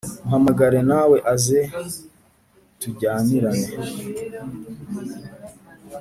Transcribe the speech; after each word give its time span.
muhamagare 0.23 0.79
nawe 0.89 1.17
aze 1.33 1.59
tujyanirane” 2.79 3.67